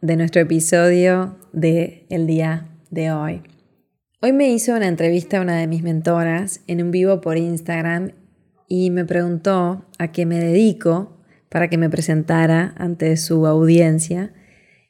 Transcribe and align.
de 0.00 0.16
nuestro 0.16 0.40
episodio 0.40 1.36
del 1.52 2.06
el 2.08 2.26
día 2.28 2.68
de 2.90 3.10
hoy. 3.10 3.42
Hoy 4.20 4.32
me 4.32 4.50
hizo 4.50 4.74
una 4.74 4.86
entrevista 4.86 5.38
a 5.38 5.40
una 5.40 5.56
de 5.56 5.66
mis 5.66 5.82
mentoras 5.82 6.60
en 6.68 6.82
un 6.82 6.92
vivo 6.92 7.20
por 7.20 7.36
Instagram 7.36 8.12
y 8.68 8.90
me 8.90 9.04
preguntó 9.04 9.86
a 9.98 10.12
qué 10.12 10.24
me 10.24 10.38
dedico 10.38 11.16
para 11.48 11.68
que 11.68 11.78
me 11.78 11.90
presentara 11.90 12.74
ante 12.76 13.16
su 13.16 13.46
audiencia. 13.46 14.32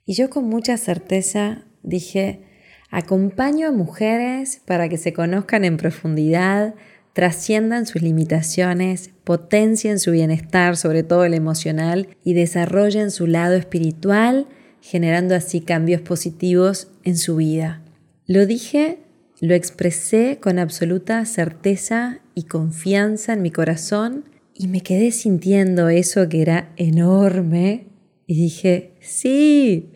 Y 0.04 0.12
yo 0.14 0.28
con 0.28 0.44
mucha 0.44 0.76
certeza 0.76 1.64
dije, 1.82 2.42
acompaño 2.90 3.68
a 3.68 3.72
mujeres 3.72 4.60
para 4.66 4.90
que 4.90 4.98
se 4.98 5.14
conozcan 5.14 5.64
en 5.64 5.78
profundidad, 5.78 6.74
trasciendan 7.14 7.86
sus 7.86 8.02
limitaciones, 8.02 9.10
potencien 9.24 9.98
su 10.00 10.10
bienestar, 10.10 10.77
sobre 10.77 11.02
todo 11.02 11.24
el 11.24 11.34
emocional, 11.34 12.08
y 12.24 12.34
desarrollen 12.34 13.10
su 13.10 13.27
lado 13.27 13.54
espiritual 13.54 14.46
generando 14.80 15.34
así 15.34 15.60
cambios 15.60 16.00
positivos 16.00 16.89
en 17.05 17.16
su 17.16 17.36
vida. 17.36 17.83
Lo 18.27 18.47
dije, 18.47 18.98
lo 19.41 19.55
expresé 19.55 20.39
con 20.41 20.58
absoluta 20.58 21.25
certeza 21.25 22.20
y 22.34 22.44
confianza 22.44 23.33
en 23.33 23.42
mi 23.42 23.50
corazón 23.50 24.25
y 24.55 24.69
me 24.69 24.80
quedé 24.80 25.12
sintiendo 25.12 25.89
eso 25.89 26.28
que 26.28 26.42
era 26.42 26.72
enorme 26.77 27.86
y 28.27 28.34
dije, 28.34 28.94
sí, 29.00 29.92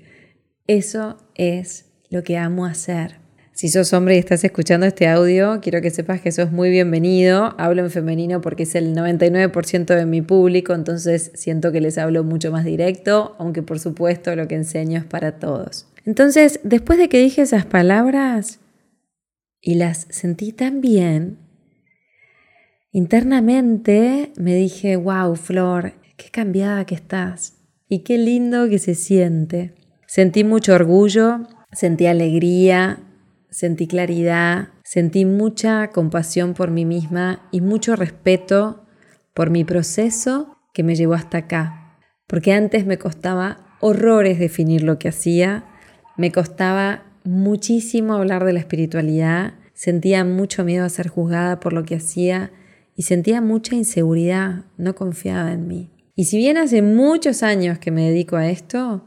eso 0.67 1.19
es 1.35 1.87
lo 2.11 2.23
que 2.23 2.39
amo 2.39 2.67
hacer. 2.67 3.22
Si 3.55 3.69
sos 3.69 3.93
hombre 3.93 4.17
y 4.17 4.19
estás 4.19 4.43
escuchando 4.45 4.87
este 4.87 5.07
audio, 5.07 5.61
quiero 5.61 5.83
que 5.83 5.91
sepas 5.91 6.23
que 6.23 6.33
sos 6.33 6.51
muy 6.51 6.71
bienvenido. 6.71 7.55
Hablo 7.59 7.83
en 7.83 7.91
femenino 7.91 8.41
porque 8.41 8.63
es 8.63 8.75
el 8.75 8.97
99% 8.97 9.95
de 9.95 10.07
mi 10.07 10.23
público, 10.23 10.73
entonces 10.73 11.31
siento 11.35 11.71
que 11.71 11.83
les 11.83 11.99
hablo 11.99 12.25
mucho 12.25 12.51
más 12.51 12.65
directo, 12.65 13.37
aunque 13.39 13.63
por 13.63 13.79
supuesto 13.79 14.35
lo 14.37 14.49
que 14.49 14.55
enseño 14.55 14.99
es 14.99 15.05
para 15.05 15.39
todos. 15.39 15.87
Entonces, 16.07 16.61
después 16.63 16.99
de 16.99 17.11
que 17.11 17.19
dije 17.19 17.43
esas 17.43 17.67
palabras 17.67 18.59
y 19.61 19.75
las 19.75 20.07
sentí 20.09 20.53
tan 20.53 20.81
bien, 20.81 21.37
internamente 22.91 24.33
me 24.37 24.55
dije, 24.55 24.97
wow, 24.97 25.37
Flor, 25.37 25.93
qué 26.17 26.31
cambiada 26.31 26.87
que 26.87 26.95
estás 26.95 27.59
y 27.87 27.99
qué 27.99 28.17
lindo 28.17 28.71
que 28.71 28.79
se 28.79 28.95
siente. 28.95 29.75
Sentí 30.07 30.43
mucho 30.43 30.73
orgullo, 30.73 31.47
sentí 31.71 32.07
alegría, 32.07 32.99
sentí 33.53 33.87
claridad, 33.87 34.71
sentí 34.83 35.25
mucha 35.25 35.89
compasión 35.89 36.55
por 36.55 36.71
mí 36.71 36.85
misma 36.85 37.47
y 37.53 37.61
mucho 37.61 37.95
respeto 37.95 38.85
por 39.35 39.51
mi 39.51 39.63
proceso 39.63 40.57
que 40.73 40.83
me 40.83 40.97
llevó 40.97 41.15
hasta 41.15 41.39
acá. 41.39 41.99
Porque 42.27 42.55
antes 42.55 42.87
me 42.87 42.99
costaba 42.99 43.77
horrores 43.81 44.39
definir 44.39 44.83
lo 44.83 44.99
que 44.99 45.09
hacía, 45.09 45.67
me 46.17 46.33
costaba 46.33 47.05
muchísimo 47.25 48.15
hablar 48.15 48.45
de 48.45 48.55
la 48.55 48.61
espiritualidad, 48.61 49.55
sentía 49.75 50.25
mucho 50.25 50.65
miedo 50.65 50.85
a 50.85 50.89
ser 50.89 51.09
juzgada 51.09 51.61
por 51.61 51.75
lo 51.75 51.85
que 51.85 51.97
hacía 51.97 52.51
y 52.97 53.03
sentía 53.03 53.41
mucha 53.43 53.75
inseguridad, 53.75 54.65
no 54.79 54.95
confiaba 54.95 55.53
en 55.53 55.69
mí. 55.69 55.91
Y 56.15 56.25
si 56.25 56.39
bien 56.39 56.57
hace 56.57 56.81
muchos 56.81 57.43
años 57.43 57.79
que 57.79 57.91
me 57.91 58.09
dedico 58.09 58.37
a 58.37 58.49
esto, 58.49 59.07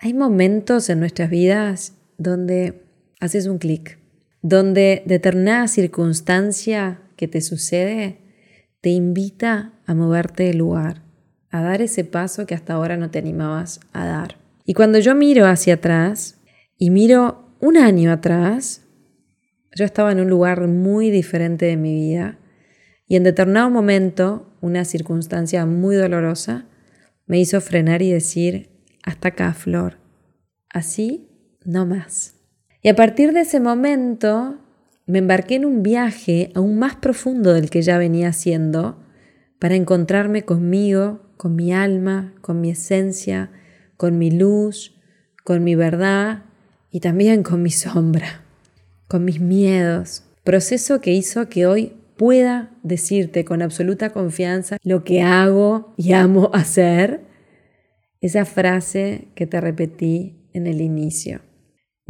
hay 0.00 0.14
momentos 0.14 0.88
en 0.88 0.98
nuestras 0.98 1.30
vidas 1.30 1.94
donde 2.16 2.89
haces 3.20 3.46
un 3.46 3.58
clic, 3.58 3.98
donde 4.42 5.02
determinada 5.06 5.68
circunstancia 5.68 7.02
que 7.16 7.28
te 7.28 7.40
sucede 7.40 8.18
te 8.80 8.88
invita 8.88 9.74
a 9.86 9.94
moverte 9.94 10.44
del 10.44 10.58
lugar, 10.58 11.02
a 11.50 11.62
dar 11.62 11.82
ese 11.82 12.04
paso 12.04 12.46
que 12.46 12.54
hasta 12.54 12.74
ahora 12.74 12.96
no 12.96 13.10
te 13.10 13.18
animabas 13.18 13.80
a 13.92 14.06
dar. 14.06 14.36
Y 14.64 14.74
cuando 14.74 14.98
yo 14.98 15.14
miro 15.14 15.46
hacia 15.46 15.74
atrás 15.74 16.40
y 16.78 16.90
miro 16.90 17.54
un 17.60 17.76
año 17.76 18.10
atrás, 18.10 18.86
yo 19.76 19.84
estaba 19.84 20.12
en 20.12 20.20
un 20.20 20.30
lugar 20.30 20.66
muy 20.66 21.10
diferente 21.10 21.66
de 21.66 21.76
mi 21.76 21.94
vida 21.94 22.38
y 23.06 23.16
en 23.16 23.24
determinado 23.24 23.70
momento, 23.70 24.56
una 24.60 24.84
circunstancia 24.84 25.66
muy 25.66 25.96
dolorosa 25.96 26.66
me 27.26 27.40
hizo 27.40 27.60
frenar 27.60 28.02
y 28.02 28.12
decir, 28.12 28.70
hasta 29.02 29.28
acá, 29.28 29.52
Flor, 29.52 29.98
así 30.68 31.28
no 31.64 31.86
más. 31.86 32.39
Y 32.82 32.88
a 32.88 32.96
partir 32.96 33.32
de 33.32 33.40
ese 33.40 33.60
momento 33.60 34.58
me 35.06 35.18
embarqué 35.18 35.56
en 35.56 35.64
un 35.64 35.82
viaje 35.82 36.50
aún 36.54 36.78
más 36.78 36.96
profundo 36.96 37.52
del 37.52 37.68
que 37.68 37.82
ya 37.82 37.98
venía 37.98 38.28
haciendo 38.28 38.98
para 39.58 39.74
encontrarme 39.74 40.44
conmigo, 40.44 41.20
con 41.36 41.56
mi 41.56 41.72
alma, 41.72 42.32
con 42.40 42.60
mi 42.60 42.70
esencia, 42.70 43.50
con 43.96 44.18
mi 44.18 44.30
luz, 44.30 44.96
con 45.44 45.64
mi 45.64 45.74
verdad 45.74 46.44
y 46.90 47.00
también 47.00 47.42
con 47.42 47.62
mi 47.62 47.70
sombra, 47.70 48.42
con 49.08 49.24
mis 49.24 49.40
miedos. 49.40 50.24
Proceso 50.44 51.00
que 51.00 51.12
hizo 51.12 51.48
que 51.48 51.66
hoy 51.66 51.92
pueda 52.16 52.70
decirte 52.82 53.44
con 53.44 53.62
absoluta 53.62 54.10
confianza 54.10 54.78
lo 54.82 55.04
que 55.04 55.22
hago 55.22 55.92
y 55.96 56.12
amo 56.12 56.50
hacer, 56.54 57.22
esa 58.20 58.44
frase 58.44 59.28
que 59.34 59.46
te 59.46 59.60
repetí 59.60 60.36
en 60.52 60.66
el 60.66 60.80
inicio. 60.80 61.40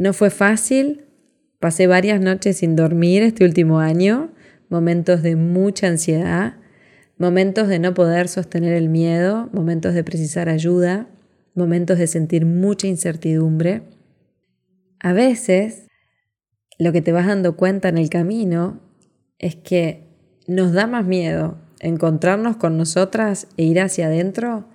No 0.01 0.13
fue 0.13 0.31
fácil, 0.31 1.05
pasé 1.59 1.85
varias 1.85 2.19
noches 2.19 2.57
sin 2.57 2.75
dormir 2.75 3.21
este 3.21 3.45
último 3.45 3.77
año, 3.77 4.31
momentos 4.67 5.21
de 5.21 5.35
mucha 5.35 5.85
ansiedad, 5.85 6.55
momentos 7.19 7.67
de 7.67 7.77
no 7.77 7.93
poder 7.93 8.27
sostener 8.27 8.73
el 8.73 8.89
miedo, 8.89 9.47
momentos 9.53 9.93
de 9.93 10.03
precisar 10.03 10.49
ayuda, 10.49 11.07
momentos 11.53 11.99
de 11.99 12.07
sentir 12.07 12.47
mucha 12.47 12.87
incertidumbre. 12.87 13.83
A 14.99 15.13
veces, 15.13 15.85
lo 16.79 16.91
que 16.91 17.03
te 17.03 17.11
vas 17.11 17.27
dando 17.27 17.55
cuenta 17.55 17.87
en 17.89 17.99
el 17.99 18.09
camino 18.09 18.81
es 19.37 19.55
que 19.55 20.07
nos 20.47 20.73
da 20.73 20.87
más 20.87 21.05
miedo 21.05 21.59
encontrarnos 21.79 22.57
con 22.57 22.75
nosotras 22.75 23.45
e 23.55 23.65
ir 23.65 23.79
hacia 23.79 24.07
adentro 24.07 24.67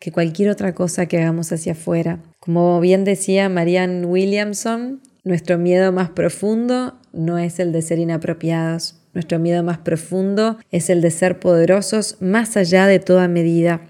que 0.00 0.10
cualquier 0.10 0.50
otra 0.50 0.74
cosa 0.74 1.06
que 1.06 1.18
hagamos 1.18 1.52
hacia 1.52 1.74
afuera. 1.74 2.18
Como 2.44 2.80
bien 2.80 3.04
decía 3.04 3.48
Marianne 3.48 4.04
Williamson, 4.04 5.00
nuestro 5.22 5.58
miedo 5.58 5.92
más 5.92 6.10
profundo 6.10 6.98
no 7.12 7.38
es 7.38 7.60
el 7.60 7.70
de 7.70 7.82
ser 7.82 8.00
inapropiados. 8.00 8.96
Nuestro 9.14 9.38
miedo 9.38 9.62
más 9.62 9.78
profundo 9.78 10.58
es 10.72 10.90
el 10.90 11.02
de 11.02 11.12
ser 11.12 11.38
poderosos 11.38 12.16
más 12.20 12.56
allá 12.56 12.88
de 12.88 12.98
toda 12.98 13.28
medida. 13.28 13.82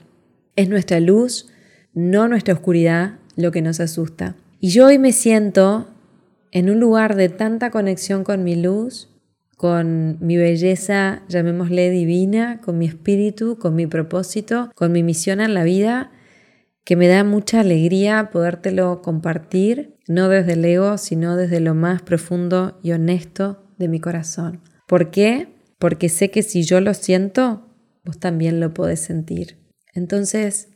Es 0.54 0.68
nuestra 0.68 1.00
luz, 1.00 1.50
no 1.94 2.28
nuestra 2.28 2.52
oscuridad, 2.52 3.14
lo 3.36 3.52
que 3.52 3.62
nos 3.62 3.80
asusta. 3.80 4.36
Y 4.60 4.68
yo 4.68 4.84
hoy 4.84 4.98
me 4.98 5.12
siento 5.12 5.86
en 6.50 6.68
un 6.68 6.78
lugar 6.78 7.16
de 7.16 7.30
tanta 7.30 7.70
conexión 7.70 8.22
con 8.22 8.44
mi 8.44 8.56
luz, 8.56 9.08
con 9.56 10.18
mi 10.20 10.36
belleza, 10.36 11.22
llamémosle 11.26 11.88
divina, 11.88 12.60
con 12.60 12.76
mi 12.76 12.84
espíritu, 12.84 13.56
con 13.56 13.74
mi 13.74 13.86
propósito, 13.86 14.70
con 14.74 14.92
mi 14.92 15.02
misión 15.02 15.40
en 15.40 15.54
la 15.54 15.64
vida, 15.64 16.10
que 16.84 16.96
me 16.96 17.08
da 17.08 17.24
mucha 17.24 17.60
alegría 17.60 18.30
podértelo 18.32 19.02
compartir, 19.02 19.96
no 20.08 20.28
desde 20.28 20.54
el 20.54 20.64
ego, 20.64 20.98
sino 20.98 21.36
desde 21.36 21.60
lo 21.60 21.74
más 21.74 22.02
profundo 22.02 22.78
y 22.82 22.92
honesto 22.92 23.62
de 23.78 23.88
mi 23.88 24.00
corazón. 24.00 24.60
¿Por 24.88 25.10
qué? 25.10 25.48
Porque 25.78 26.08
sé 26.08 26.30
que 26.30 26.42
si 26.42 26.64
yo 26.64 26.80
lo 26.80 26.94
siento, 26.94 27.68
vos 28.04 28.18
también 28.18 28.60
lo 28.60 28.74
podés 28.74 29.00
sentir. 29.00 29.58
Entonces, 29.94 30.68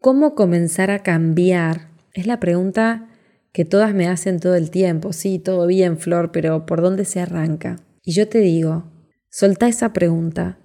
¿cómo 0.00 0.34
comenzar 0.34 0.90
a 0.90 1.02
cambiar? 1.02 1.88
Es 2.12 2.26
la 2.26 2.40
pregunta 2.40 3.08
que 3.52 3.64
todas 3.64 3.94
me 3.94 4.08
hacen 4.08 4.40
todo 4.40 4.56
el 4.56 4.70
tiempo. 4.70 5.12
Sí, 5.12 5.38
todo 5.38 5.66
bien, 5.66 5.98
Flor, 5.98 6.32
pero 6.32 6.66
¿por 6.66 6.82
dónde 6.82 7.04
se 7.04 7.20
arranca? 7.20 7.76
Y 8.02 8.12
yo 8.12 8.28
te 8.28 8.38
digo, 8.38 8.92
solta 9.30 9.68
esa 9.68 9.92
pregunta, 9.92 10.58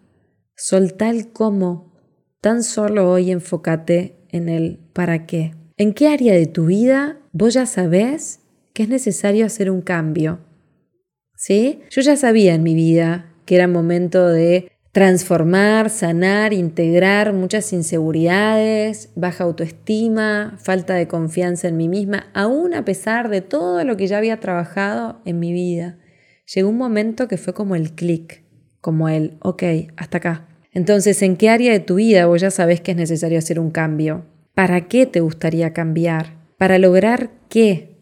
solta 0.56 1.10
el 1.10 1.32
cómo, 1.32 1.94
tan 2.42 2.64
solo 2.64 3.10
hoy 3.10 3.32
enfócate 3.32 4.19
en 4.32 4.50
el 4.50 4.80
para 4.94 5.26
qué. 5.26 5.54
¿En 5.78 5.94
qué 5.94 6.08
área 6.08 6.34
de 6.34 6.46
tu 6.46 6.66
vida 6.66 7.18
vos 7.32 7.54
ya 7.54 7.66
sabés 7.66 8.42
que 8.74 8.84
es 8.84 8.90
necesario 8.90 9.46
hacer 9.46 9.72
un 9.72 9.82
cambio? 9.82 10.40
¿Sí? 11.36 11.80
Yo 11.90 12.02
ya 12.02 12.18
sabía 12.18 12.54
en 12.54 12.64
mi 12.64 12.76
vida 12.76 13.34
que 13.46 13.56
era 13.56 13.68
momento 13.68 14.28
de 14.28 14.70
transformar, 14.92 15.90
sanar, 15.90 16.52
integrar 16.52 17.34
muchas 17.34 17.72
inseguridades, 17.74 19.10
baja 19.16 19.44
autoestima, 19.44 20.58
falta 20.60 20.96
de 20.96 21.08
confianza 21.08 21.68
en 21.68 21.78
mí 21.78 21.88
misma, 21.88 22.28
aún 22.34 22.74
a 22.74 22.84
pesar 22.84 23.30
de 23.30 23.42
todo 23.42 23.84
lo 23.84 23.98
que 23.98 24.08
ya 24.08 24.18
había 24.18 24.40
trabajado 24.40 25.22
en 25.26 25.40
mi 25.40 25.54
vida. 25.54 25.98
Llegó 26.54 26.70
un 26.70 26.78
momento 26.78 27.28
que 27.28 27.38
fue 27.38 27.54
como 27.54 27.76
el 27.76 27.94
clic, 27.94 28.44
como 28.82 29.08
el, 29.08 29.38
ok, 29.42 29.64
hasta 29.96 30.18
acá. 30.18 30.49
Entonces, 30.72 31.22
¿en 31.22 31.36
qué 31.36 31.50
área 31.50 31.72
de 31.72 31.80
tu 31.80 31.96
vida 31.96 32.28
vos 32.28 32.42
ya 32.42 32.52
sabes 32.52 32.82
que 32.82 32.92
es 32.92 32.98
necesario 32.98 33.40
hacer 33.40 33.60
un 33.60 33.72
cambio? 33.72 34.26
¿Para 34.54 34.88
qué 34.88 35.06
te 35.06 35.20
gustaría 35.20 35.74
cambiar? 35.74 36.34
¿Para 36.58 36.78
lograr 36.78 37.32
qué? 37.50 37.96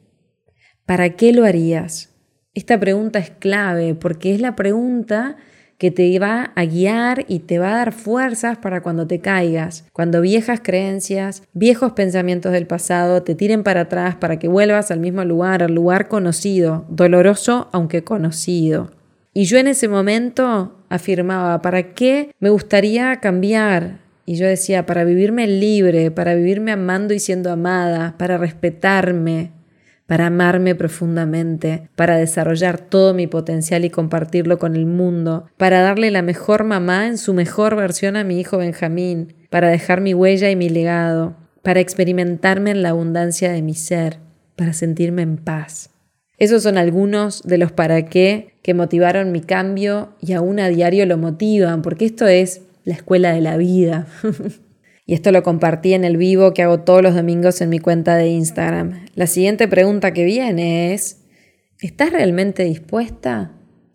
¿Para 0.86 1.12
qué 1.12 1.32
lo 1.32 1.46
harías? 1.46 2.10
Esta 2.54 2.80
pregunta 2.80 3.20
es 3.20 3.30
clave 3.30 3.94
porque 3.94 4.34
es 4.34 4.42
la 4.42 4.56
pregunta 4.56 5.38
que 5.78 5.92
te 5.92 6.18
va 6.18 6.52
a 6.56 6.66
guiar 6.66 7.26
y 7.28 7.40
te 7.40 7.60
va 7.60 7.70
a 7.70 7.78
dar 7.78 7.94
fuerzas 7.94 8.58
para 8.58 8.82
cuando 8.82 9.06
te 9.06 9.20
caigas, 9.20 9.86
cuando 9.94 10.22
viejas 10.22 10.60
creencias, 10.64 11.44
viejos 11.54 11.92
pensamientos 11.92 12.52
del 12.52 12.66
pasado 12.66 13.22
te 13.22 13.36
tiren 13.36 13.64
para 13.64 13.82
atrás 13.82 14.16
para 14.16 14.40
que 14.40 14.48
vuelvas 14.48 14.90
al 14.90 15.00
mismo 15.00 15.24
lugar, 15.24 15.62
al 15.62 15.76
lugar 15.76 16.08
conocido, 16.08 16.86
doloroso 16.90 17.70
aunque 17.72 18.04
conocido. 18.04 18.97
Y 19.38 19.46
yo 19.46 19.60
en 19.60 19.68
ese 19.68 19.88
momento 19.88 20.84
afirmaba, 20.90 21.62
¿para 21.62 21.94
qué 21.94 22.34
me 22.40 22.50
gustaría 22.50 23.18
cambiar? 23.18 24.00
Y 24.26 24.38
yo 24.38 24.48
decía, 24.48 24.88
para 24.88 25.04
vivirme 25.04 25.46
libre, 25.46 26.10
para 26.10 26.34
vivirme 26.34 26.72
amando 26.72 27.14
y 27.14 27.20
siendo 27.20 27.52
amada, 27.52 28.16
para 28.18 28.40
respetarme, 28.40 29.52
para 30.08 30.26
amarme 30.26 30.74
profundamente, 30.74 31.88
para 31.96 32.18
desarrollar 32.18 32.80
todo 32.80 33.14
mi 33.14 33.28
potencial 33.28 33.86
y 33.86 33.92
compartirlo 33.92 34.58
con 34.58 34.76
el 34.76 34.88
mundo, 34.88 35.46
para 35.56 35.82
darle 35.82 36.10
la 36.10 36.24
mejor 36.24 36.64
mamá 36.64 37.06
en 37.06 37.20
su 37.20 37.36
mejor 37.36 37.76
versión 37.76 38.16
a 38.16 38.24
mi 38.24 38.40
hijo 38.40 38.58
Benjamín, 38.58 39.36
para 39.52 39.70
dejar 39.70 40.02
mi 40.02 40.16
huella 40.16 40.50
y 40.50 40.56
mi 40.56 40.70
legado, 40.70 41.36
para 41.62 41.80
experimentarme 41.80 42.72
en 42.72 42.82
la 42.82 42.90
abundancia 42.90 43.52
de 43.52 43.62
mi 43.62 43.76
ser, 43.76 44.18
para 44.56 44.74
sentirme 44.74 45.22
en 45.22 45.38
paz. 45.38 45.92
Esos 46.40 46.62
son 46.64 46.78
algunos 46.78 47.42
de 47.44 47.58
los 47.58 47.72
para 47.72 48.06
qué 48.06 48.57
que 48.68 48.74
motivaron 48.74 49.32
mi 49.32 49.40
cambio 49.40 50.10
y 50.20 50.34
aún 50.34 50.60
a 50.60 50.68
diario 50.68 51.06
lo 51.06 51.18
motivan, 51.18 51.82
porque 51.82 52.04
esto 52.04 52.28
es 52.28 52.64
la 52.84 52.96
escuela 52.96 53.32
de 53.32 53.40
la 53.40 53.56
vida. 53.56 54.08
Y 55.10 55.14
esto 55.14 55.32
lo 55.32 55.42
compartí 55.42 55.94
en 55.94 56.04
el 56.04 56.18
vivo 56.18 56.54
que 56.54 56.64
hago 56.64 56.82
todos 56.82 57.02
los 57.02 57.16
domingos 57.16 57.62
en 57.62 57.70
mi 57.70 57.80
cuenta 57.80 58.18
de 58.18 58.28
Instagram. 58.28 59.06
La 59.16 59.26
siguiente 59.26 59.70
pregunta 59.70 60.12
que 60.12 60.26
viene 60.26 60.94
es, 60.94 61.22
¿estás 61.80 62.12
realmente 62.12 62.66
dispuesta? 62.66 63.54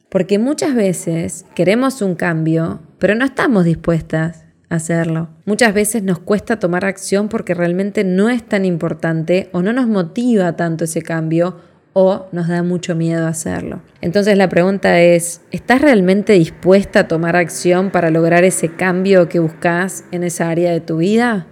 Porque 0.09 0.39
muchas 0.39 0.75
veces 0.75 1.45
queremos 1.55 2.01
un 2.01 2.15
cambio, 2.15 2.81
pero 2.99 3.15
no 3.15 3.27
estamos 3.27 3.67
dispuestas 3.67 4.47
a 4.71 4.77
hacerlo. 4.77 5.29
Muchas 5.45 5.75
veces 5.75 6.03
nos 6.03 6.19
cuesta 6.19 6.59
tomar 6.59 6.87
acción 6.87 7.29
porque 7.29 7.53
realmente 7.53 8.05
no 8.05 8.31
es 8.31 8.43
tan 8.43 8.65
importante 8.65 9.51
o 9.53 9.61
no 9.61 9.75
nos 9.75 9.89
motiva 9.89 10.57
tanto 10.57 10.85
ese 10.85 11.03
cambio 11.03 11.59
o 11.93 12.27
nos 12.33 12.49
da 12.49 12.63
mucho 12.63 12.95
miedo 12.95 13.27
hacerlo. 13.27 13.83
Entonces 14.01 14.37
la 14.37 14.49
pregunta 14.49 15.01
es, 15.01 15.43
¿estás 15.51 15.81
realmente 15.81 16.33
dispuesta 16.33 17.01
a 17.01 17.09
tomar 17.09 17.37
acción 17.37 17.91
para 17.91 18.11
lograr 18.11 18.45
ese 18.45 18.69
cambio 18.75 19.29
que 19.29 19.39
buscas 19.39 20.05
en 20.11 20.25
esa 20.25 20.49
área 20.49 20.73
de 20.73 20.81
tu 20.81 20.99
vida? 20.99 21.47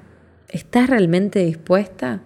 ¿Estás 0.48 0.88
realmente 0.88 1.40
dispuesta? 1.40 2.22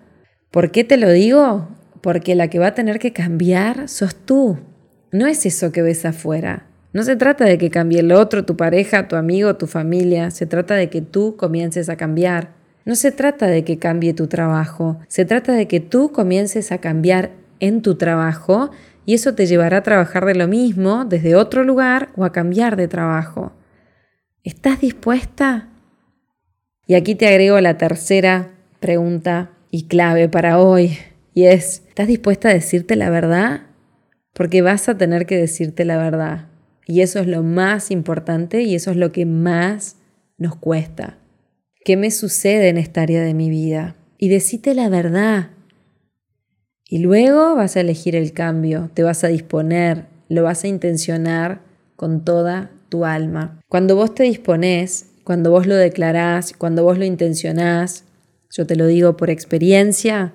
¿Por 0.50 0.70
qué 0.70 0.84
te 0.84 0.96
lo 0.96 1.10
digo? 1.10 1.68
Porque 2.00 2.34
la 2.34 2.48
que 2.48 2.58
va 2.58 2.68
a 2.68 2.74
tener 2.74 2.98
que 2.98 3.12
cambiar 3.12 3.88
sos 3.88 4.14
tú. 4.14 4.58
No 5.10 5.26
es 5.26 5.46
eso 5.46 5.72
que 5.72 5.82
ves 5.82 6.04
afuera. 6.04 6.66
No 6.92 7.02
se 7.02 7.16
trata 7.16 7.44
de 7.44 7.58
que 7.58 7.70
cambie 7.70 8.00
el 8.00 8.12
otro, 8.12 8.44
tu 8.44 8.56
pareja, 8.56 9.08
tu 9.08 9.16
amigo, 9.16 9.56
tu 9.56 9.66
familia. 9.66 10.30
Se 10.30 10.46
trata 10.46 10.74
de 10.76 10.90
que 10.90 11.00
tú 11.00 11.36
comiences 11.36 11.88
a 11.88 11.96
cambiar. 11.96 12.52
No 12.84 12.94
se 12.94 13.10
trata 13.10 13.46
de 13.46 13.64
que 13.64 13.78
cambie 13.78 14.14
tu 14.14 14.28
trabajo. 14.28 15.00
Se 15.08 15.24
trata 15.24 15.52
de 15.52 15.66
que 15.66 15.80
tú 15.80 16.12
comiences 16.12 16.70
a 16.70 16.78
cambiar 16.78 17.32
en 17.60 17.82
tu 17.82 17.96
trabajo 17.96 18.70
y 19.06 19.14
eso 19.14 19.34
te 19.34 19.46
llevará 19.46 19.78
a 19.78 19.82
trabajar 19.82 20.24
de 20.24 20.34
lo 20.34 20.48
mismo 20.48 21.04
desde 21.04 21.36
otro 21.36 21.64
lugar 21.64 22.10
o 22.16 22.24
a 22.24 22.32
cambiar 22.32 22.76
de 22.76 22.88
trabajo. 22.88 23.52
¿Estás 24.42 24.80
dispuesta? 24.80 25.68
Y 26.86 26.94
aquí 26.94 27.14
te 27.14 27.26
agrego 27.26 27.60
la 27.60 27.78
tercera 27.78 28.50
pregunta 28.80 29.50
y 29.70 29.86
clave 29.88 30.28
para 30.28 30.58
hoy, 30.58 30.98
y 31.32 31.46
es, 31.46 31.82
¿estás 31.88 32.06
dispuesta 32.06 32.48
a 32.48 32.54
decirte 32.54 32.94
la 32.94 33.10
verdad? 33.10 33.62
Porque 34.32 34.62
vas 34.62 34.88
a 34.88 34.96
tener 34.96 35.26
que 35.26 35.36
decirte 35.36 35.84
la 35.84 35.96
verdad. 35.96 36.48
Y 36.86 37.00
eso 37.00 37.18
es 37.18 37.26
lo 37.26 37.42
más 37.42 37.90
importante 37.90 38.62
y 38.62 38.74
eso 38.74 38.90
es 38.90 38.96
lo 38.96 39.10
que 39.10 39.26
más 39.26 39.96
nos 40.36 40.56
cuesta. 40.56 41.18
¿Qué 41.84 41.96
me 41.96 42.10
sucede 42.10 42.68
en 42.68 42.78
esta 42.78 43.02
área 43.02 43.22
de 43.22 43.34
mi 43.34 43.50
vida? 43.50 43.96
Y 44.18 44.28
decite 44.28 44.74
la 44.74 44.88
verdad. 44.88 45.50
Y 46.94 46.98
luego 46.98 47.56
vas 47.56 47.76
a 47.76 47.80
elegir 47.80 48.14
el 48.14 48.32
cambio, 48.32 48.88
te 48.94 49.02
vas 49.02 49.24
a 49.24 49.26
disponer, 49.26 50.06
lo 50.28 50.44
vas 50.44 50.62
a 50.62 50.68
intencionar 50.68 51.60
con 51.96 52.24
toda 52.24 52.70
tu 52.88 53.04
alma. 53.04 53.58
Cuando 53.68 53.96
vos 53.96 54.14
te 54.14 54.22
dispones, 54.22 55.06
cuando 55.24 55.50
vos 55.50 55.66
lo 55.66 55.74
declarás, 55.74 56.52
cuando 56.56 56.84
vos 56.84 56.96
lo 56.96 57.04
intencionás, 57.04 58.04
yo 58.48 58.64
te 58.64 58.76
lo 58.76 58.86
digo 58.86 59.16
por 59.16 59.28
experiencia, 59.28 60.34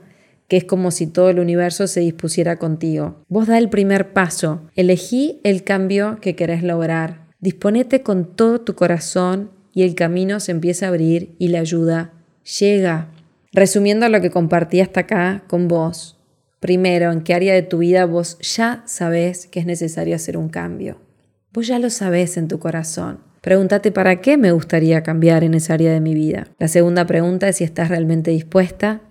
que 0.50 0.58
es 0.58 0.66
como 0.66 0.92
si 0.92 1.08
todo 1.08 1.30
el 1.30 1.40
universo 1.40 1.88
se 1.88 2.02
dispusiera 2.02 2.60
contigo. 2.60 3.24
Vos 3.30 3.48
da 3.48 3.58
el 3.58 3.70
primer 3.70 4.12
paso, 4.12 4.64
elegí 4.76 5.40
el 5.46 5.64
cambio 5.64 6.18
que 6.20 6.36
querés 6.36 6.62
lograr, 6.62 7.22
disponete 7.40 8.02
con 8.02 8.36
todo 8.36 8.60
tu 8.60 8.76
corazón 8.76 9.50
y 9.74 9.84
el 9.84 9.96
camino 9.96 10.42
se 10.42 10.52
empieza 10.52 10.88
a 10.88 10.90
abrir 10.90 11.36
y 11.40 11.48
la 11.48 11.62
ayuda 11.62 12.12
llega. 12.60 13.08
Resumiendo 13.54 14.10
lo 14.10 14.20
que 14.20 14.30
compartí 14.30 14.82
hasta 14.82 15.00
acá 15.00 15.46
con 15.48 15.70
vos, 15.70 16.19
Primero, 16.60 17.12
en 17.12 17.22
qué 17.22 17.34
área 17.34 17.54
de 17.54 17.62
tu 17.62 17.80
vida 17.80 18.06
vos 18.06 18.38
ya 18.40 18.84
sabés 18.86 19.48
que 19.48 19.60
es 19.60 19.66
necesario 19.66 20.16
hacer 20.16 20.38
un 20.38 20.50
cambio. 20.50 20.98
Vos 21.54 21.68
ya 21.68 21.80
lo 21.80 21.90
sabés 21.90 22.38
en 22.38 22.48
tu 22.48 22.60
corazón. 22.60 23.20
Pregúntate 23.42 23.92
para 23.92 24.20
qué 24.20 24.38
me 24.38 24.52
gustaría 24.52 25.02
cambiar 25.02 25.44
en 25.44 25.54
esa 25.54 25.74
área 25.74 25.94
de 25.94 26.02
mi 26.02 26.14
vida. 26.14 26.48
La 26.60 26.68
segunda 26.68 27.06
pregunta 27.06 27.48
es 27.48 27.58
si 27.58 27.64
estás 27.64 27.90
realmente 27.90 28.32
dispuesta. 28.32 29.02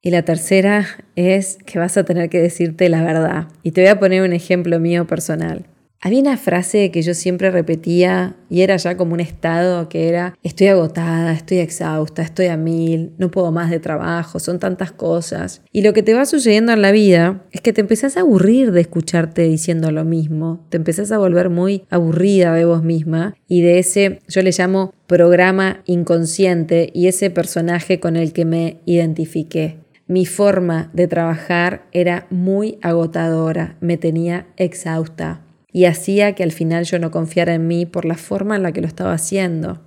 Y 0.00 0.10
la 0.10 0.22
tercera 0.22 0.86
es 1.16 1.58
que 1.66 1.80
vas 1.80 1.96
a 1.96 2.04
tener 2.04 2.30
que 2.30 2.40
decirte 2.40 2.88
la 2.88 3.02
verdad. 3.02 3.48
Y 3.64 3.72
te 3.72 3.80
voy 3.80 3.88
a 3.88 3.98
poner 3.98 4.22
un 4.22 4.32
ejemplo 4.32 4.78
mío 4.78 5.06
personal. 5.06 5.66
Había 6.00 6.20
una 6.20 6.36
frase 6.36 6.90
que 6.90 7.02
yo 7.02 7.14
siempre 7.14 7.50
repetía 7.50 8.36
y 8.50 8.60
era 8.60 8.76
ya 8.76 8.96
como 8.96 9.14
un 9.14 9.20
estado 9.20 9.88
que 9.88 10.08
era, 10.08 10.34
estoy 10.42 10.68
agotada, 10.68 11.32
estoy 11.32 11.58
exhausta, 11.58 12.22
estoy 12.22 12.46
a 12.46 12.56
mil, 12.56 13.12
no 13.18 13.30
puedo 13.30 13.50
más 13.50 13.70
de 13.70 13.80
trabajo, 13.80 14.38
son 14.38 14.58
tantas 14.58 14.92
cosas. 14.92 15.62
Y 15.72 15.82
lo 15.82 15.94
que 15.94 16.02
te 16.02 16.14
va 16.14 16.26
sucediendo 16.26 16.72
en 16.72 16.82
la 16.82 16.92
vida 16.92 17.44
es 17.50 17.62
que 17.62 17.72
te 17.72 17.80
empezás 17.80 18.16
a 18.16 18.20
aburrir 18.20 18.72
de 18.72 18.82
escucharte 18.82 19.42
diciendo 19.42 19.90
lo 19.90 20.04
mismo, 20.04 20.66
te 20.68 20.76
empezás 20.76 21.12
a 21.12 21.18
volver 21.18 21.48
muy 21.48 21.84
aburrida 21.88 22.52
de 22.52 22.66
vos 22.66 22.82
misma 22.82 23.34
y 23.48 23.62
de 23.62 23.78
ese, 23.78 24.20
yo 24.28 24.42
le 24.42 24.52
llamo 24.56 24.92
programa 25.06 25.82
inconsciente 25.86 26.90
y 26.92 27.06
ese 27.06 27.30
personaje 27.30 28.00
con 28.00 28.16
el 28.16 28.32
que 28.32 28.44
me 28.44 28.80
identifiqué. 28.84 29.78
Mi 30.08 30.26
forma 30.26 30.90
de 30.92 31.08
trabajar 31.08 31.86
era 31.90 32.26
muy 32.30 32.78
agotadora, 32.80 33.76
me 33.80 33.96
tenía 33.96 34.46
exhausta 34.56 35.45
y 35.76 35.84
hacía 35.84 36.34
que 36.34 36.42
al 36.42 36.52
final 36.52 36.84
yo 36.84 36.98
no 36.98 37.10
confiara 37.10 37.52
en 37.52 37.68
mí 37.68 37.84
por 37.84 38.06
la 38.06 38.14
forma 38.14 38.56
en 38.56 38.62
la 38.62 38.72
que 38.72 38.80
lo 38.80 38.86
estaba 38.86 39.12
haciendo. 39.12 39.82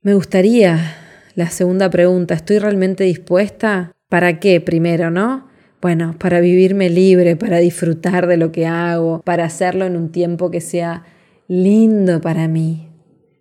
Me 0.00 0.14
gustaría, 0.14 0.96
la 1.34 1.50
segunda 1.50 1.90
pregunta, 1.90 2.32
¿estoy 2.32 2.58
realmente 2.58 3.04
dispuesta? 3.04 3.92
¿Para 4.08 4.40
qué 4.40 4.62
primero, 4.62 5.10
no? 5.10 5.46
Bueno, 5.82 6.16
para 6.18 6.40
vivirme 6.40 6.88
libre, 6.88 7.36
para 7.36 7.58
disfrutar 7.58 8.26
de 8.26 8.38
lo 8.38 8.50
que 8.50 8.64
hago, 8.64 9.20
para 9.26 9.44
hacerlo 9.44 9.84
en 9.84 9.94
un 9.94 10.10
tiempo 10.10 10.50
que 10.50 10.62
sea 10.62 11.04
lindo 11.48 12.22
para 12.22 12.48
mí, 12.48 12.88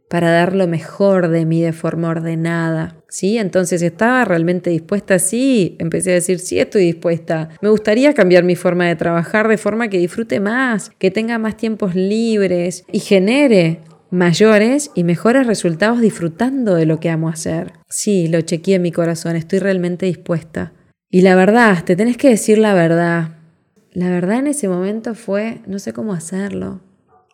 para 0.09 0.31
dar 0.31 0.55
lo 0.55 0.67
mejor 0.67 1.29
de 1.29 1.45
mí 1.45 1.61
de 1.61 1.73
forma 1.73 2.09
ordenada. 2.09 2.95
¿Sí? 3.09 3.37
Entonces 3.37 3.81
estaba 3.81 4.25
realmente 4.25 4.69
dispuesta, 4.69 5.19
sí, 5.19 5.75
empecé 5.79 6.11
a 6.11 6.15
decir, 6.15 6.39
sí 6.39 6.59
estoy 6.59 6.83
dispuesta. 6.85 7.49
Me 7.61 7.69
gustaría 7.69 8.13
cambiar 8.13 8.43
mi 8.43 8.55
forma 8.55 8.87
de 8.87 8.95
trabajar 8.95 9.47
de 9.47 9.57
forma 9.57 9.87
que 9.87 9.97
disfrute 9.97 10.39
más, 10.39 10.91
que 10.99 11.11
tenga 11.11 11.37
más 11.37 11.55
tiempos 11.55 11.95
libres 11.95 12.83
y 12.91 12.99
genere 12.99 13.79
mayores 14.11 14.91
y 14.95 15.03
mejores 15.03 15.47
resultados 15.47 16.01
disfrutando 16.01 16.75
de 16.75 16.85
lo 16.85 16.99
que 16.99 17.09
amo 17.09 17.29
hacer. 17.29 17.73
Sí, 17.89 18.27
lo 18.27 18.41
chequeé 18.41 18.75
en 18.75 18.81
mi 18.81 18.91
corazón, 18.91 19.35
estoy 19.35 19.59
realmente 19.59 20.05
dispuesta. 20.05 20.73
Y 21.09 21.21
la 21.21 21.35
verdad, 21.35 21.83
te 21.83 21.95
tenés 21.95 22.17
que 22.17 22.29
decir 22.29 22.57
la 22.57 22.73
verdad. 22.73 23.37
La 23.93 24.09
verdad 24.09 24.39
en 24.39 24.47
ese 24.47 24.67
momento 24.67 25.15
fue, 25.15 25.61
no 25.67 25.79
sé 25.79 25.93
cómo 25.93 26.13
hacerlo. 26.13 26.81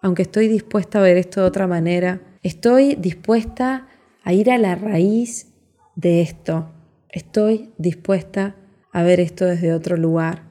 Aunque 0.01 0.23
estoy 0.23 0.47
dispuesta 0.47 0.99
a 0.99 1.03
ver 1.03 1.17
esto 1.17 1.41
de 1.41 1.47
otra 1.47 1.67
manera, 1.67 2.21
estoy 2.43 2.95
dispuesta 2.95 3.87
a 4.23 4.33
ir 4.33 4.51
a 4.51 4.57
la 4.57 4.75
raíz 4.75 5.47
de 5.95 6.21
esto. 6.21 6.69
Estoy 7.09 7.71
dispuesta 7.77 8.55
a 8.91 9.03
ver 9.03 9.19
esto 9.19 9.45
desde 9.45 9.73
otro 9.73 9.97
lugar. 9.97 10.43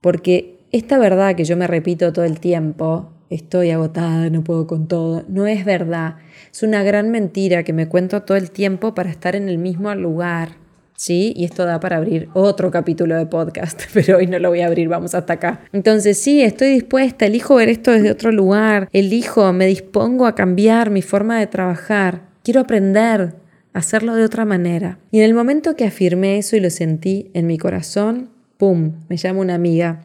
Porque 0.00 0.58
esta 0.72 0.98
verdad 0.98 1.36
que 1.36 1.44
yo 1.44 1.56
me 1.56 1.66
repito 1.66 2.12
todo 2.12 2.24
el 2.24 2.40
tiempo, 2.40 3.12
estoy 3.30 3.70
agotada, 3.70 4.30
no 4.30 4.42
puedo 4.42 4.66
con 4.66 4.88
todo. 4.88 5.24
No 5.28 5.46
es 5.46 5.64
verdad. 5.64 6.16
Es 6.50 6.62
una 6.62 6.82
gran 6.82 7.10
mentira 7.10 7.62
que 7.62 7.72
me 7.72 7.88
cuento 7.88 8.22
todo 8.22 8.36
el 8.36 8.50
tiempo 8.50 8.94
para 8.94 9.10
estar 9.10 9.36
en 9.36 9.48
el 9.48 9.58
mismo 9.58 9.94
lugar. 9.94 10.61
¿Sí? 11.02 11.32
Y 11.34 11.44
esto 11.46 11.64
da 11.64 11.80
para 11.80 11.96
abrir 11.96 12.28
otro 12.32 12.70
capítulo 12.70 13.16
de 13.16 13.26
podcast, 13.26 13.82
pero 13.92 14.18
hoy 14.18 14.28
no 14.28 14.38
lo 14.38 14.50
voy 14.50 14.60
a 14.60 14.68
abrir, 14.68 14.86
vamos 14.86 15.16
hasta 15.16 15.32
acá. 15.32 15.60
Entonces, 15.72 16.16
sí, 16.16 16.42
estoy 16.42 16.68
dispuesta, 16.68 17.26
elijo 17.26 17.56
ver 17.56 17.70
esto 17.70 17.90
desde 17.90 18.12
otro 18.12 18.30
lugar, 18.30 18.88
elijo, 18.92 19.52
me 19.52 19.66
dispongo 19.66 20.26
a 20.26 20.36
cambiar 20.36 20.90
mi 20.90 21.02
forma 21.02 21.40
de 21.40 21.48
trabajar, 21.48 22.28
quiero 22.44 22.60
aprender 22.60 23.34
a 23.74 23.78
hacerlo 23.80 24.14
de 24.14 24.22
otra 24.22 24.44
manera. 24.44 25.00
Y 25.10 25.18
en 25.18 25.24
el 25.24 25.34
momento 25.34 25.74
que 25.74 25.86
afirmé 25.86 26.38
eso 26.38 26.54
y 26.54 26.60
lo 26.60 26.70
sentí 26.70 27.32
en 27.34 27.48
mi 27.48 27.58
corazón, 27.58 28.30
¡pum!, 28.56 28.92
me 29.08 29.16
llama 29.16 29.40
una 29.40 29.56
amiga 29.56 30.04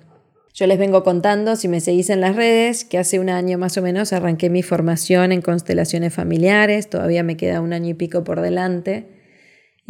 yo 0.55 0.65
les 0.65 0.79
vengo 0.79 1.03
contando, 1.03 1.55
si 1.55 1.67
me 1.67 1.79
seguís 1.81 2.09
en 2.09 2.19
las 2.19 2.35
redes, 2.35 2.83
que 2.83 2.97
hace 2.97 3.19
un 3.19 3.29
año 3.29 3.59
más 3.59 3.77
o 3.77 3.83
menos 3.83 4.11
arranqué 4.11 4.49
mi 4.49 4.63
formación 4.63 5.31
en 5.31 5.43
constelaciones 5.43 6.11
familiares, 6.15 6.89
todavía 6.89 7.21
me 7.21 7.37
queda 7.37 7.61
un 7.61 7.73
año 7.73 7.89
y 7.89 7.93
pico 7.93 8.23
por 8.23 8.41
delante. 8.41 9.16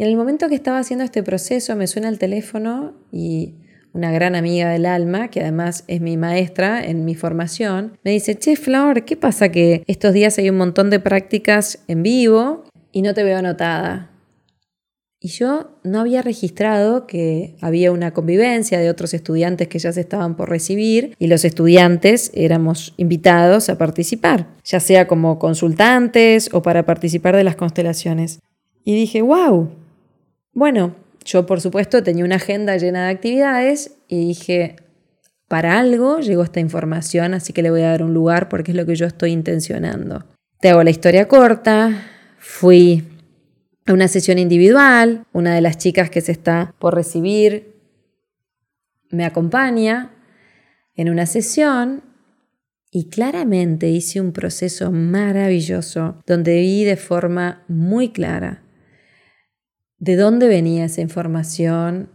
En 0.00 0.06
el 0.06 0.16
momento 0.16 0.48
que 0.48 0.54
estaba 0.54 0.78
haciendo 0.78 1.04
este 1.04 1.24
proceso 1.24 1.74
me 1.74 1.88
suena 1.88 2.08
el 2.08 2.20
teléfono 2.20 2.94
y 3.10 3.56
una 3.92 4.12
gran 4.12 4.36
amiga 4.36 4.70
del 4.70 4.86
alma, 4.86 5.28
que 5.28 5.40
además 5.40 5.82
es 5.88 6.00
mi 6.00 6.16
maestra 6.16 6.84
en 6.84 7.04
mi 7.04 7.16
formación, 7.16 7.98
me 8.04 8.12
dice, 8.12 8.38
che, 8.38 8.54
Flor, 8.54 9.04
¿qué 9.04 9.16
pasa 9.16 9.48
que 9.48 9.82
estos 9.88 10.12
días 10.12 10.38
hay 10.38 10.50
un 10.50 10.56
montón 10.56 10.88
de 10.90 11.00
prácticas 11.00 11.80
en 11.88 12.04
vivo 12.04 12.62
y 12.92 13.02
no 13.02 13.12
te 13.12 13.24
veo 13.24 13.38
anotada? 13.38 14.12
Y 15.18 15.30
yo 15.30 15.80
no 15.82 15.98
había 15.98 16.22
registrado 16.22 17.08
que 17.08 17.56
había 17.60 17.90
una 17.90 18.14
convivencia 18.14 18.78
de 18.78 18.90
otros 18.90 19.14
estudiantes 19.14 19.66
que 19.66 19.80
ya 19.80 19.90
se 19.90 20.02
estaban 20.02 20.36
por 20.36 20.48
recibir 20.48 21.16
y 21.18 21.26
los 21.26 21.44
estudiantes 21.44 22.30
éramos 22.34 22.94
invitados 22.98 23.68
a 23.68 23.78
participar, 23.78 24.46
ya 24.62 24.78
sea 24.78 25.08
como 25.08 25.40
consultantes 25.40 26.50
o 26.52 26.62
para 26.62 26.86
participar 26.86 27.34
de 27.34 27.42
las 27.42 27.56
constelaciones. 27.56 28.38
Y 28.84 28.94
dije, 28.94 29.22
wow, 29.22 29.70
bueno, 30.58 30.96
yo 31.24 31.46
por 31.46 31.60
supuesto 31.60 32.02
tenía 32.02 32.24
una 32.24 32.36
agenda 32.36 32.76
llena 32.76 33.06
de 33.06 33.12
actividades 33.12 33.96
y 34.08 34.26
dije, 34.26 34.76
para 35.46 35.78
algo 35.78 36.18
llegó 36.18 36.42
esta 36.42 36.58
información, 36.58 37.32
así 37.32 37.52
que 37.52 37.62
le 37.62 37.70
voy 37.70 37.82
a 37.82 37.90
dar 37.90 38.02
un 38.02 38.12
lugar 38.12 38.48
porque 38.48 38.72
es 38.72 38.76
lo 38.76 38.84
que 38.84 38.96
yo 38.96 39.06
estoy 39.06 39.30
intencionando. 39.30 40.24
Te 40.60 40.70
hago 40.70 40.82
la 40.82 40.90
historia 40.90 41.28
corta, 41.28 42.02
fui 42.38 43.04
una 43.86 44.08
sesión 44.08 44.38
individual, 44.38 45.24
una 45.32 45.54
de 45.54 45.60
las 45.60 45.78
chicas 45.78 46.10
que 46.10 46.20
se 46.20 46.32
está 46.32 46.74
por 46.80 46.94
recibir 46.94 47.76
me 49.10 49.24
acompaña 49.24 50.10
en 50.96 51.08
una 51.08 51.24
sesión 51.24 52.02
y 52.90 53.08
claramente 53.08 53.88
hice 53.88 54.20
un 54.20 54.32
proceso 54.32 54.90
maravilloso 54.90 56.20
donde 56.26 56.58
vi 56.60 56.84
de 56.84 56.96
forma 56.96 57.62
muy 57.68 58.10
clara 58.10 58.62
de 59.98 60.16
dónde 60.16 60.48
venía 60.48 60.84
esa 60.84 61.00
información, 61.00 62.08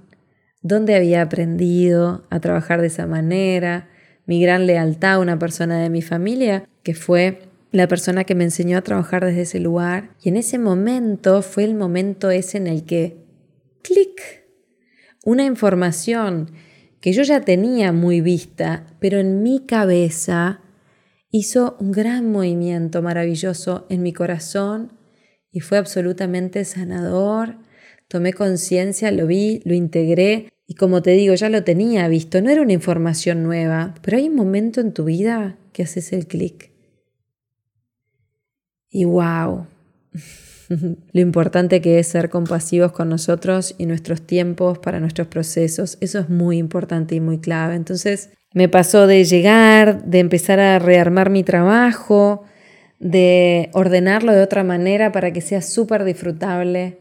dónde 0.61 0.95
había 0.95 1.21
aprendido 1.21 2.25
a 2.29 2.39
trabajar 2.39 2.81
de 2.81 2.87
esa 2.87 3.07
manera, 3.07 3.89
mi 4.25 4.41
gran 4.41 4.65
lealtad 4.65 5.13
a 5.13 5.19
una 5.19 5.37
persona 5.37 5.81
de 5.81 5.89
mi 5.89 6.01
familia 6.01 6.67
que 6.83 6.93
fue 6.93 7.41
la 7.71 7.87
persona 7.87 8.23
que 8.23 8.35
me 8.35 8.43
enseñó 8.43 8.77
a 8.77 8.83
trabajar 8.83 9.25
desde 9.25 9.41
ese 9.41 9.59
lugar. 9.59 10.11
Y 10.21 10.29
en 10.29 10.37
ese 10.37 10.59
momento 10.59 11.41
fue 11.41 11.63
el 11.63 11.75
momento 11.75 12.29
ese 12.29 12.57
en 12.57 12.67
el 12.67 12.85
que, 12.85 13.25
clic, 13.81 14.45
una 15.25 15.43
información 15.43 16.51
que 17.01 17.11
yo 17.11 17.23
ya 17.23 17.41
tenía 17.41 17.91
muy 17.91 18.21
vista, 18.21 18.85
pero 18.99 19.19
en 19.19 19.43
mi 19.43 19.65
cabeza 19.65 20.61
hizo 21.31 21.75
un 21.79 21.91
gran 21.91 22.31
movimiento 22.31 23.01
maravilloso 23.01 23.87
en 23.89 24.03
mi 24.03 24.13
corazón 24.13 24.93
y 25.51 25.59
fue 25.59 25.77
absolutamente 25.77 26.63
sanador. 26.63 27.57
Tomé 28.13 28.33
conciencia, 28.33 29.09
lo 29.09 29.25
vi, 29.25 29.63
lo 29.65 29.73
integré 29.73 30.49
y 30.67 30.75
como 30.75 31.01
te 31.01 31.09
digo, 31.09 31.33
ya 31.33 31.49
lo 31.49 31.63
tenía 31.63 32.07
visto, 32.07 32.39
no 32.43 32.51
era 32.51 32.61
una 32.61 32.73
información 32.73 33.41
nueva, 33.41 33.95
pero 34.03 34.17
hay 34.17 34.29
un 34.29 34.35
momento 34.35 34.81
en 34.81 34.93
tu 34.93 35.05
vida 35.05 35.57
que 35.71 35.81
haces 35.81 36.13
el 36.13 36.27
clic 36.27 36.69
y 38.91 39.05
wow, 39.05 39.65
lo 41.11 41.21
importante 41.21 41.81
que 41.81 41.97
es 41.97 42.05
ser 42.05 42.29
compasivos 42.29 42.91
con 42.91 43.09
nosotros 43.09 43.73
y 43.79 43.87
nuestros 43.87 44.21
tiempos 44.21 44.77
para 44.77 44.99
nuestros 44.99 45.27
procesos. 45.27 45.97
Eso 45.99 46.19
es 46.19 46.29
muy 46.29 46.59
importante 46.59 47.15
y 47.15 47.19
muy 47.19 47.39
clave. 47.39 47.73
Entonces 47.73 48.29
me 48.53 48.69
pasó 48.69 49.07
de 49.07 49.25
llegar, 49.25 50.05
de 50.05 50.19
empezar 50.19 50.59
a 50.59 50.77
rearmar 50.77 51.31
mi 51.31 51.43
trabajo, 51.43 52.43
de 52.99 53.71
ordenarlo 53.73 54.33
de 54.33 54.43
otra 54.43 54.63
manera 54.63 55.11
para 55.11 55.33
que 55.33 55.41
sea 55.41 55.63
súper 55.63 56.03
disfrutable 56.03 56.99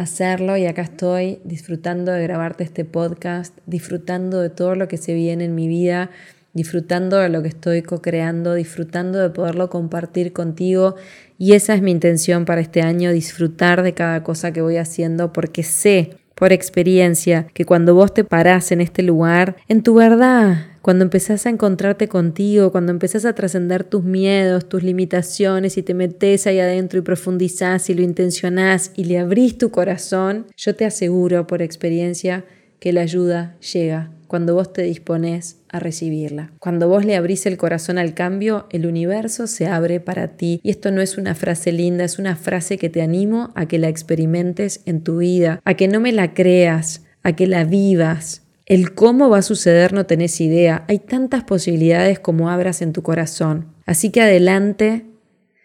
hacerlo 0.00 0.56
y 0.56 0.66
acá 0.66 0.82
estoy 0.82 1.40
disfrutando 1.44 2.12
de 2.12 2.22
grabarte 2.22 2.64
este 2.64 2.84
podcast, 2.84 3.56
disfrutando 3.66 4.40
de 4.40 4.50
todo 4.50 4.74
lo 4.74 4.88
que 4.88 4.96
se 4.96 5.14
viene 5.14 5.44
en 5.44 5.54
mi 5.54 5.68
vida 5.68 6.10
disfrutando 6.52 7.18
de 7.18 7.28
lo 7.28 7.42
que 7.42 7.48
estoy 7.48 7.82
co-creando, 7.82 8.54
disfrutando 8.54 9.18
de 9.18 9.30
poderlo 9.30 9.70
compartir 9.70 10.32
contigo. 10.32 10.96
Y 11.38 11.52
esa 11.52 11.74
es 11.74 11.82
mi 11.82 11.90
intención 11.90 12.44
para 12.44 12.60
este 12.60 12.82
año, 12.82 13.12
disfrutar 13.12 13.82
de 13.82 13.94
cada 13.94 14.22
cosa 14.22 14.52
que 14.52 14.62
voy 14.62 14.76
haciendo, 14.76 15.32
porque 15.32 15.62
sé 15.62 16.16
por 16.34 16.52
experiencia 16.52 17.46
que 17.54 17.64
cuando 17.64 17.94
vos 17.94 18.14
te 18.14 18.24
parás 18.24 18.72
en 18.72 18.80
este 18.80 19.02
lugar, 19.02 19.56
en 19.68 19.82
tu 19.82 19.94
verdad, 19.94 20.66
cuando 20.82 21.04
empezás 21.04 21.46
a 21.46 21.50
encontrarte 21.50 22.08
contigo, 22.08 22.72
cuando 22.72 22.92
empezás 22.92 23.24
a 23.24 23.34
trascender 23.34 23.84
tus 23.84 24.02
miedos, 24.04 24.68
tus 24.68 24.82
limitaciones 24.82 25.76
y 25.76 25.82
te 25.82 25.94
metes 25.94 26.46
ahí 26.46 26.58
adentro 26.58 26.98
y 26.98 27.02
profundizás 27.02 27.90
y 27.90 27.94
lo 27.94 28.02
intencionás 28.02 28.92
y 28.96 29.04
le 29.04 29.18
abrís 29.18 29.58
tu 29.58 29.70
corazón, 29.70 30.46
yo 30.56 30.74
te 30.74 30.84
aseguro 30.84 31.46
por 31.46 31.62
experiencia 31.62 32.44
que 32.78 32.92
la 32.92 33.02
ayuda 33.02 33.56
llega 33.60 34.10
cuando 34.30 34.54
vos 34.54 34.72
te 34.72 34.82
dispones 34.82 35.56
a 35.68 35.80
recibirla. 35.80 36.52
Cuando 36.60 36.88
vos 36.88 37.04
le 37.04 37.16
abrís 37.16 37.46
el 37.46 37.56
corazón 37.56 37.98
al 37.98 38.14
cambio, 38.14 38.68
el 38.70 38.86
universo 38.86 39.48
se 39.48 39.66
abre 39.66 39.98
para 39.98 40.36
ti. 40.36 40.60
Y 40.62 40.70
esto 40.70 40.92
no 40.92 41.00
es 41.02 41.18
una 41.18 41.34
frase 41.34 41.72
linda, 41.72 42.04
es 42.04 42.20
una 42.20 42.36
frase 42.36 42.78
que 42.78 42.88
te 42.88 43.02
animo 43.02 43.50
a 43.56 43.66
que 43.66 43.80
la 43.80 43.88
experimentes 43.88 44.82
en 44.86 45.02
tu 45.02 45.18
vida, 45.18 45.60
a 45.64 45.74
que 45.74 45.88
no 45.88 45.98
me 45.98 46.12
la 46.12 46.32
creas, 46.32 47.02
a 47.24 47.34
que 47.34 47.48
la 47.48 47.64
vivas. 47.64 48.42
El 48.70 48.94
cómo 48.94 49.28
va 49.28 49.38
a 49.38 49.42
suceder 49.42 49.92
no 49.92 50.06
tenés 50.06 50.40
idea. 50.40 50.84
Hay 50.86 51.00
tantas 51.00 51.42
posibilidades 51.42 52.20
como 52.20 52.50
abras 52.50 52.82
en 52.82 52.92
tu 52.92 53.02
corazón. 53.02 53.74
Así 53.84 54.10
que 54.10 54.20
adelante, 54.20 55.06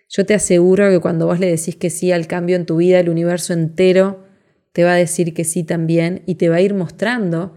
yo 0.09 0.25
te 0.25 0.33
aseguro 0.33 0.89
que 0.89 0.99
cuando 0.99 1.27
vos 1.27 1.39
le 1.39 1.45
decís 1.45 1.75
que 1.75 1.91
sí 1.91 2.11
al 2.11 2.25
cambio 2.25 2.55
en 2.55 2.65
tu 2.65 2.77
vida, 2.77 2.99
el 2.99 3.09
universo 3.09 3.53
entero 3.53 4.25
te 4.71 4.83
va 4.83 4.93
a 4.93 4.95
decir 4.95 5.35
que 5.35 5.43
sí 5.43 5.63
también 5.63 6.23
y 6.25 6.33
te 6.33 6.49
va 6.49 6.55
a 6.55 6.61
ir 6.61 6.73
mostrando 6.73 7.53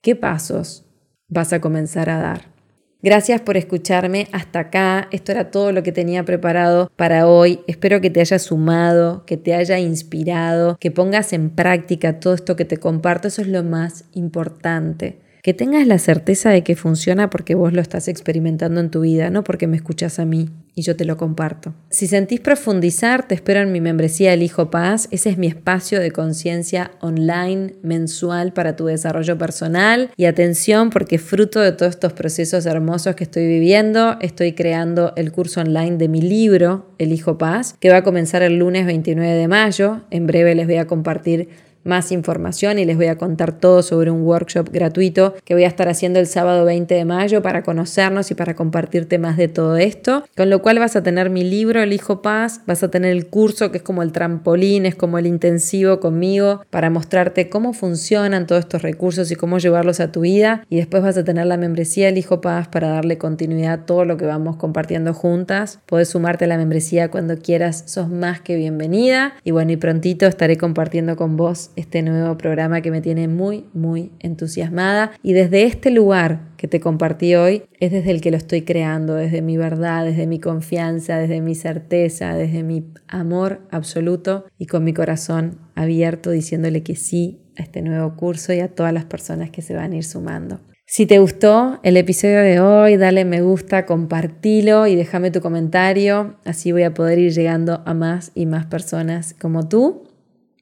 ¿Qué 0.00 0.16
pasos 0.16 0.84
vas 1.28 1.52
a 1.52 1.60
comenzar 1.60 2.10
a 2.10 2.18
dar? 2.18 2.57
Gracias 3.00 3.40
por 3.40 3.56
escucharme 3.56 4.26
hasta 4.32 4.58
acá. 4.58 5.08
Esto 5.12 5.30
era 5.30 5.52
todo 5.52 5.70
lo 5.70 5.84
que 5.84 5.92
tenía 5.92 6.24
preparado 6.24 6.90
para 6.96 7.28
hoy. 7.28 7.60
Espero 7.68 8.00
que 8.00 8.10
te 8.10 8.20
haya 8.20 8.40
sumado, 8.40 9.24
que 9.24 9.36
te 9.36 9.54
haya 9.54 9.78
inspirado, 9.78 10.76
que 10.80 10.90
pongas 10.90 11.32
en 11.32 11.50
práctica 11.50 12.18
todo 12.18 12.34
esto 12.34 12.56
que 12.56 12.64
te 12.64 12.78
comparto. 12.78 13.28
Eso 13.28 13.42
es 13.42 13.48
lo 13.48 13.62
más 13.62 14.04
importante 14.14 15.20
que 15.42 15.54
tengas 15.54 15.86
la 15.86 15.98
certeza 15.98 16.50
de 16.50 16.62
que 16.62 16.76
funciona 16.76 17.30
porque 17.30 17.54
vos 17.54 17.72
lo 17.72 17.80
estás 17.80 18.08
experimentando 18.08 18.80
en 18.80 18.90
tu 18.90 19.00
vida, 19.00 19.30
no 19.30 19.44
porque 19.44 19.66
me 19.66 19.76
escuchas 19.76 20.18
a 20.18 20.26
mí 20.26 20.50
y 20.74 20.82
yo 20.82 20.96
te 20.96 21.04
lo 21.04 21.16
comparto. 21.16 21.74
Si 21.90 22.06
sentís 22.06 22.40
profundizar, 22.40 23.26
te 23.26 23.34
espero 23.34 23.60
en 23.60 23.72
mi 23.72 23.80
membresía 23.80 24.32
El 24.32 24.42
Hijo 24.42 24.70
Paz. 24.70 25.08
Ese 25.10 25.30
es 25.30 25.38
mi 25.38 25.46
espacio 25.46 26.00
de 26.00 26.10
conciencia 26.10 26.92
online 27.00 27.74
mensual 27.82 28.52
para 28.52 28.76
tu 28.76 28.86
desarrollo 28.86 29.36
personal. 29.38 30.10
Y 30.16 30.26
atención, 30.26 30.90
porque 30.90 31.18
fruto 31.18 31.60
de 31.60 31.72
todos 31.72 31.90
estos 31.90 32.12
procesos 32.12 32.66
hermosos 32.66 33.14
que 33.14 33.24
estoy 33.24 33.46
viviendo, 33.46 34.16
estoy 34.20 34.52
creando 34.52 35.12
el 35.16 35.32
curso 35.32 35.60
online 35.60 35.96
de 35.96 36.08
mi 36.08 36.20
libro 36.22 36.90
El 36.98 37.12
Hijo 37.12 37.38
Paz, 37.38 37.74
que 37.80 37.90
va 37.90 37.98
a 37.98 38.04
comenzar 38.04 38.42
el 38.42 38.58
lunes 38.58 38.86
29 38.86 39.34
de 39.34 39.48
mayo. 39.48 40.02
En 40.10 40.26
breve 40.26 40.54
les 40.54 40.66
voy 40.66 40.76
a 40.76 40.86
compartir 40.86 41.48
más 41.88 42.12
información 42.12 42.78
y 42.78 42.84
les 42.84 42.96
voy 42.96 43.06
a 43.06 43.16
contar 43.16 43.58
todo 43.58 43.82
sobre 43.82 44.10
un 44.10 44.22
workshop 44.22 44.68
gratuito 44.70 45.34
que 45.44 45.54
voy 45.54 45.64
a 45.64 45.68
estar 45.68 45.88
haciendo 45.88 46.20
el 46.20 46.26
sábado 46.26 46.64
20 46.64 46.94
de 46.94 47.04
mayo 47.04 47.42
para 47.42 47.62
conocernos 47.62 48.30
y 48.30 48.34
para 48.34 48.54
compartirte 48.54 49.18
más 49.18 49.36
de 49.36 49.48
todo 49.48 49.76
esto. 49.76 50.24
Con 50.36 50.50
lo 50.50 50.62
cual 50.62 50.78
vas 50.78 50.94
a 50.94 51.02
tener 51.02 51.30
mi 51.30 51.42
libro 51.42 51.82
El 51.82 51.92
Hijo 51.92 52.22
Paz, 52.22 52.60
vas 52.66 52.82
a 52.82 52.90
tener 52.90 53.10
el 53.10 53.26
curso 53.26 53.72
que 53.72 53.78
es 53.78 53.82
como 53.82 54.02
el 54.02 54.12
trampolín, 54.12 54.86
es 54.86 54.94
como 54.94 55.18
el 55.18 55.26
intensivo 55.26 55.98
conmigo 55.98 56.62
para 56.70 56.90
mostrarte 56.90 57.48
cómo 57.48 57.72
funcionan 57.72 58.46
todos 58.46 58.60
estos 58.60 58.82
recursos 58.82 59.30
y 59.30 59.36
cómo 59.36 59.58
llevarlos 59.58 60.00
a 60.00 60.12
tu 60.12 60.20
vida. 60.20 60.64
Y 60.68 60.76
después 60.76 61.02
vas 61.02 61.16
a 61.16 61.24
tener 61.24 61.46
la 61.46 61.56
membresía 61.56 62.08
El 62.08 62.18
Hijo 62.18 62.40
Paz 62.40 62.68
para 62.68 62.88
darle 62.88 63.18
continuidad 63.18 63.72
a 63.72 63.86
todo 63.86 64.04
lo 64.04 64.16
que 64.16 64.26
vamos 64.26 64.56
compartiendo 64.56 65.14
juntas. 65.14 65.80
Puedes 65.86 66.10
sumarte 66.10 66.44
a 66.44 66.48
la 66.48 66.58
membresía 66.58 67.10
cuando 67.10 67.38
quieras, 67.38 67.84
sos 67.86 68.08
más 68.08 68.40
que 68.40 68.56
bienvenida. 68.56 69.34
Y 69.44 69.52
bueno, 69.52 69.72
y 69.72 69.76
prontito 69.76 70.26
estaré 70.26 70.56
compartiendo 70.56 71.16
con 71.16 71.36
vos 71.36 71.70
este 71.78 72.02
nuevo 72.02 72.36
programa 72.36 72.80
que 72.80 72.90
me 72.90 73.00
tiene 73.00 73.28
muy, 73.28 73.64
muy 73.72 74.12
entusiasmada. 74.18 75.12
Y 75.22 75.32
desde 75.32 75.64
este 75.64 75.90
lugar 75.90 76.48
que 76.56 76.66
te 76.68 76.80
compartí 76.80 77.34
hoy 77.36 77.62
es 77.78 77.92
desde 77.92 78.10
el 78.10 78.20
que 78.20 78.30
lo 78.30 78.36
estoy 78.36 78.62
creando, 78.62 79.14
desde 79.14 79.42
mi 79.42 79.56
verdad, 79.56 80.04
desde 80.04 80.26
mi 80.26 80.40
confianza, 80.40 81.18
desde 81.18 81.40
mi 81.40 81.54
certeza, 81.54 82.34
desde 82.34 82.62
mi 82.62 82.92
amor 83.06 83.60
absoluto 83.70 84.46
y 84.58 84.66
con 84.66 84.84
mi 84.84 84.92
corazón 84.92 85.58
abierto 85.74 86.30
diciéndole 86.30 86.82
que 86.82 86.96
sí 86.96 87.42
a 87.56 87.62
este 87.62 87.82
nuevo 87.82 88.16
curso 88.16 88.52
y 88.52 88.60
a 88.60 88.68
todas 88.68 88.92
las 88.92 89.04
personas 89.04 89.50
que 89.50 89.62
se 89.62 89.74
van 89.74 89.92
a 89.92 89.96
ir 89.96 90.04
sumando. 90.04 90.60
Si 90.90 91.04
te 91.04 91.18
gustó 91.18 91.80
el 91.82 91.98
episodio 91.98 92.40
de 92.40 92.60
hoy, 92.60 92.96
dale 92.96 93.26
me 93.26 93.42
gusta, 93.42 93.84
compartilo 93.84 94.86
y 94.86 94.96
déjame 94.96 95.30
tu 95.30 95.42
comentario. 95.42 96.36
Así 96.46 96.72
voy 96.72 96.84
a 96.84 96.94
poder 96.94 97.18
ir 97.18 97.32
llegando 97.32 97.82
a 97.84 97.92
más 97.92 98.32
y 98.34 98.46
más 98.46 98.64
personas 98.64 99.34
como 99.38 99.68
tú. 99.68 100.07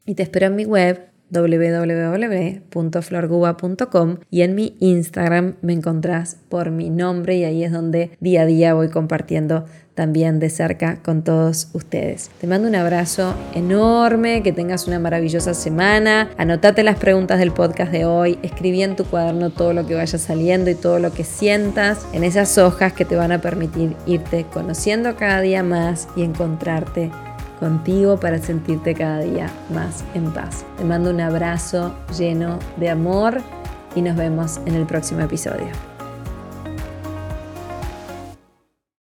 Y 0.06 0.14
te 0.14 0.22
espero 0.22 0.46
en 0.46 0.56
mi 0.56 0.64
web 0.64 1.10
www.florguba.com 1.30 4.16
y 4.30 4.42
en 4.42 4.54
mi 4.54 4.76
Instagram 4.78 5.56
me 5.60 5.72
encontrás 5.72 6.36
por 6.48 6.70
mi 6.70 6.88
nombre 6.88 7.34
y 7.36 7.42
ahí 7.44 7.64
es 7.64 7.72
donde 7.72 8.12
día 8.20 8.42
a 8.42 8.46
día 8.46 8.74
voy 8.74 8.90
compartiendo 8.90 9.64
también 9.94 10.38
de 10.38 10.50
cerca 10.50 11.02
con 11.02 11.24
todos 11.24 11.70
ustedes. 11.72 12.30
Te 12.40 12.46
mando 12.46 12.68
un 12.68 12.74
abrazo 12.74 13.34
enorme, 13.54 14.42
que 14.42 14.52
tengas 14.52 14.86
una 14.86 14.98
maravillosa 14.98 15.54
semana. 15.54 16.28
Anotate 16.36 16.84
las 16.84 16.98
preguntas 16.98 17.38
del 17.38 17.50
podcast 17.50 17.90
de 17.90 18.04
hoy, 18.04 18.38
escribí 18.42 18.82
en 18.82 18.94
tu 18.94 19.04
cuaderno 19.04 19.48
todo 19.50 19.72
lo 19.72 19.86
que 19.86 19.94
vaya 19.94 20.18
saliendo 20.18 20.70
y 20.70 20.74
todo 20.74 20.98
lo 20.98 21.12
que 21.12 21.24
sientas 21.24 22.06
en 22.12 22.24
esas 22.24 22.58
hojas 22.58 22.92
que 22.92 23.06
te 23.06 23.16
van 23.16 23.32
a 23.32 23.40
permitir 23.40 23.96
irte 24.06 24.44
conociendo 24.52 25.16
cada 25.16 25.40
día 25.40 25.62
más 25.62 26.08
y 26.14 26.22
encontrarte 26.22 27.10
contigo 27.58 28.18
para 28.18 28.38
sentirte 28.38 28.94
cada 28.94 29.20
día 29.20 29.50
más 29.72 30.04
en 30.14 30.32
paz. 30.32 30.64
Te 30.76 30.84
mando 30.84 31.10
un 31.10 31.20
abrazo 31.20 31.94
lleno 32.16 32.58
de 32.76 32.90
amor 32.90 33.40
y 33.94 34.02
nos 34.02 34.16
vemos 34.16 34.60
en 34.66 34.74
el 34.74 34.86
próximo 34.86 35.22
episodio. 35.22 35.95